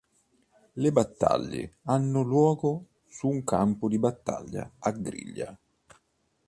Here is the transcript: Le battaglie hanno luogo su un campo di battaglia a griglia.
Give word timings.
Le 0.73 0.91
battaglie 0.91 1.75
hanno 1.83 2.23
luogo 2.23 2.85
su 3.07 3.27
un 3.27 3.43
campo 3.43 3.87
di 3.87 3.99
battaglia 3.99 4.67
a 4.79 4.89
griglia. 4.89 5.55